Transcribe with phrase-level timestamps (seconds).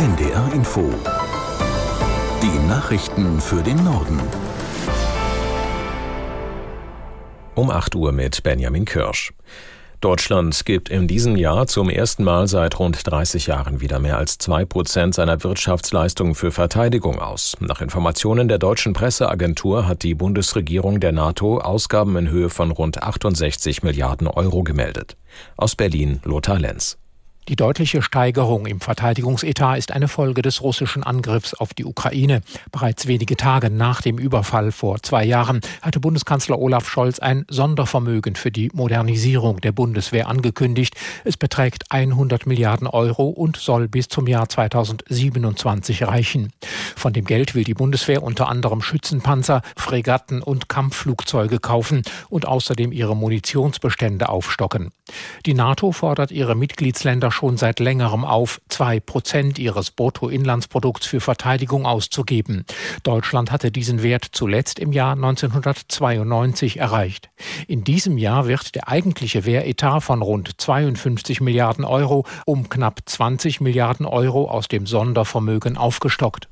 [0.00, 0.80] NDR Info.
[2.42, 4.18] Die Nachrichten für den Norden.
[7.54, 9.34] Um 8 Uhr mit Benjamin Kirsch.
[10.00, 14.38] Deutschland gibt in diesem Jahr zum ersten Mal seit rund 30 Jahren wieder mehr als
[14.38, 17.58] zwei Prozent seiner Wirtschaftsleistung für Verteidigung aus.
[17.60, 23.02] Nach Informationen der deutschen Presseagentur hat die Bundesregierung der NATO Ausgaben in Höhe von rund
[23.02, 25.18] 68 Milliarden Euro gemeldet.
[25.58, 26.96] Aus Berlin Lothar Lenz.
[27.48, 32.42] Die deutliche Steigerung im Verteidigungsetat ist eine Folge des russischen Angriffs auf die Ukraine.
[32.70, 38.36] Bereits wenige Tage nach dem Überfall vor zwei Jahren hatte Bundeskanzler Olaf Scholz ein Sondervermögen
[38.36, 40.94] für die Modernisierung der Bundeswehr angekündigt.
[41.24, 46.52] Es beträgt 100 Milliarden Euro und soll bis zum Jahr 2027 reichen.
[46.94, 52.92] Von dem Geld will die Bundeswehr unter anderem Schützenpanzer, Fregatten und Kampfflugzeuge kaufen und außerdem
[52.92, 54.90] ihre Munitionsbestände aufstocken.
[55.46, 61.86] Die NATO fordert ihre Mitgliedsländer schon seit längerem auf, zwei Prozent ihres Bruttoinlandsprodukts für Verteidigung
[61.86, 62.64] auszugeben.
[63.02, 67.30] Deutschland hatte diesen Wert zuletzt im Jahr 1992 erreicht.
[67.66, 73.60] In diesem Jahr wird der eigentliche Wehretat von rund 52 Milliarden Euro um knapp 20
[73.60, 76.48] Milliarden Euro aus dem Sondervermögen aufgestockt.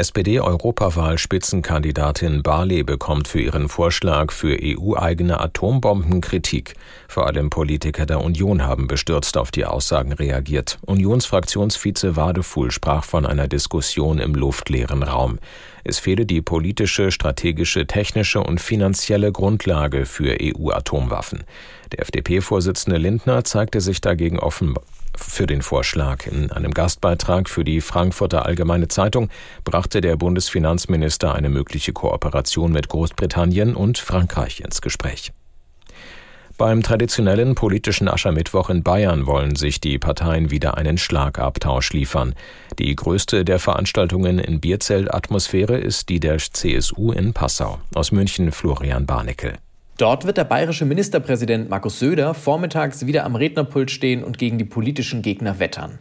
[0.00, 6.72] SPD-Europawahl-Spitzenkandidatin Barley bekommt für ihren Vorschlag für EU-eigene Atombomben Kritik.
[7.06, 10.78] Vor allem Politiker der Union haben bestürzt auf die Aussagen reagiert.
[10.86, 15.38] Unionsfraktionsvize Wadefuhl sprach von einer Diskussion im luftleeren Raum.
[15.84, 21.44] Es fehle die politische, strategische, technische und finanzielle Grundlage für EU-Atomwaffen.
[21.92, 24.72] Der FDP-Vorsitzende Lindner zeigte sich dagegen offen
[25.16, 26.26] für den Vorschlag.
[26.26, 29.28] In einem Gastbeitrag für die Frankfurter Allgemeine Zeitung
[29.64, 35.32] brachte der Bundesfinanzminister eine mögliche Kooperation mit Großbritannien und Frankreich ins Gespräch.
[36.60, 42.34] Beim traditionellen politischen Aschermittwoch in Bayern wollen sich die Parteien wieder einen Schlagabtausch liefern.
[42.78, 47.78] Die größte der Veranstaltungen in Bierzeltatmosphäre ist die der CSU in Passau.
[47.94, 49.54] Aus München Florian Barnickel.
[50.00, 54.64] Dort wird der bayerische Ministerpräsident Markus Söder vormittags wieder am Rednerpult stehen und gegen die
[54.64, 55.98] politischen Gegner wettern.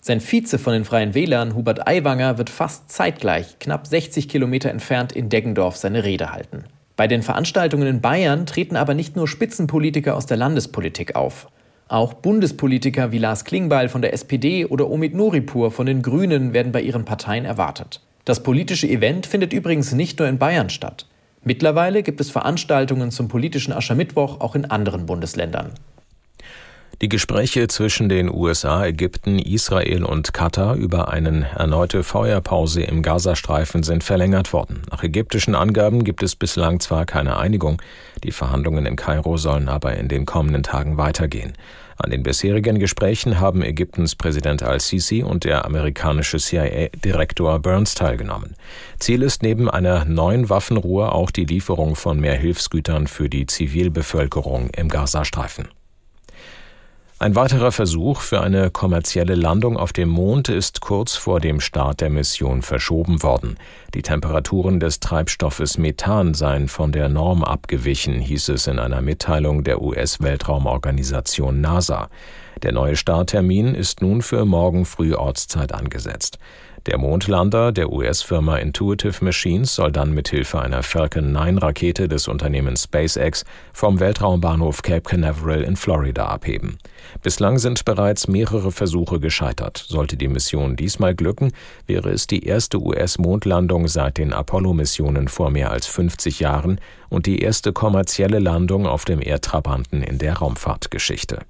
[0.00, 5.12] Sein Vize von den Freien Wählern, Hubert Aiwanger, wird fast zeitgleich, knapp 60 Kilometer entfernt
[5.12, 6.64] in Deggendorf, seine Rede halten.
[6.96, 11.46] Bei den Veranstaltungen in Bayern treten aber nicht nur Spitzenpolitiker aus der Landespolitik auf.
[11.88, 16.72] Auch Bundespolitiker wie Lars Klingbeil von der SPD oder Omid Nuripur von den Grünen werden
[16.72, 18.00] bei ihren Parteien erwartet.
[18.24, 21.04] Das politische Event findet übrigens nicht nur in Bayern statt.
[21.44, 25.72] Mittlerweile gibt es Veranstaltungen zum politischen Aschermittwoch auch in anderen Bundesländern.
[27.02, 33.82] Die Gespräche zwischen den USA, Ägypten, Israel und Katar über eine erneute Feuerpause im Gazastreifen
[33.82, 34.82] sind verlängert worden.
[34.88, 37.82] Nach ägyptischen Angaben gibt es bislang zwar keine Einigung,
[38.22, 41.54] die Verhandlungen in Kairo sollen aber in den kommenden Tagen weitergehen.
[41.96, 48.54] An den bisherigen Gesprächen haben Ägyptens Präsident al-Sisi und der amerikanische CIA-Direktor Burns teilgenommen.
[49.00, 54.70] Ziel ist neben einer neuen Waffenruhe auch die Lieferung von mehr Hilfsgütern für die Zivilbevölkerung
[54.70, 55.66] im Gazastreifen.
[57.22, 62.00] Ein weiterer Versuch für eine kommerzielle Landung auf dem Mond ist kurz vor dem Start
[62.00, 63.58] der Mission verschoben worden.
[63.94, 69.62] Die Temperaturen des Treibstoffes Methan seien von der Norm abgewichen, hieß es in einer Mitteilung
[69.62, 72.10] der US-Weltraumorganisation NASA.
[72.62, 76.38] Der neue Starttermin ist nun für morgen früh Ortszeit angesetzt.
[76.86, 82.84] Der Mondlander der US-Firma Intuitive Machines soll dann mithilfe einer Falcon 9 Rakete des Unternehmens
[82.84, 86.78] SpaceX vom Weltraumbahnhof Cape Canaveral in Florida abheben.
[87.22, 89.84] Bislang sind bereits mehrere Versuche gescheitert.
[89.88, 91.52] Sollte die Mission diesmal glücken,
[91.86, 97.40] wäre es die erste US-Mondlandung seit den Apollo-Missionen vor mehr als 50 Jahren und die
[97.42, 101.40] erste kommerzielle Landung auf dem Erdtrabanten in der Raumfahrtgeschichte.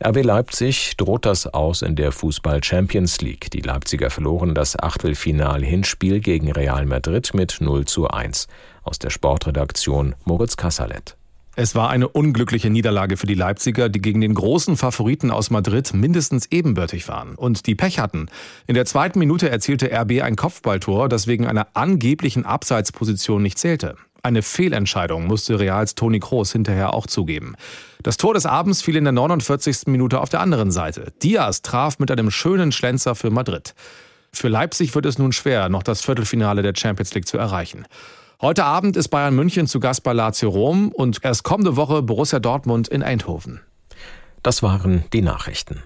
[0.00, 3.50] RB Leipzig droht das aus in der Fußball Champions League.
[3.50, 8.46] Die Leipziger verloren das Achtelfinal-Hinspiel gegen Real Madrid mit 0 zu 1.
[8.84, 11.16] Aus der Sportredaktion Moritz Kassalet.
[11.56, 15.92] Es war eine unglückliche Niederlage für die Leipziger, die gegen den großen Favoriten aus Madrid
[15.92, 18.28] mindestens ebenbürtig waren und die Pech hatten.
[18.68, 23.96] In der zweiten Minute erzielte RB ein Kopfballtor, das wegen einer angeblichen Abseitsposition nicht zählte.
[24.22, 27.56] Eine Fehlentscheidung musste Reals Toni Kroos hinterher auch zugeben.
[28.02, 29.86] Das Tor des Abends fiel in der 49.
[29.86, 31.12] Minute auf der anderen Seite.
[31.22, 33.74] Diaz traf mit einem schönen Schlenzer für Madrid.
[34.32, 37.86] Für Leipzig wird es nun schwer, noch das Viertelfinale der Champions League zu erreichen.
[38.40, 42.38] Heute Abend ist Bayern München zu Gast bei Lazio Rom und erst kommende Woche Borussia
[42.38, 43.60] Dortmund in Eindhoven.
[44.44, 45.82] Das waren die Nachrichten.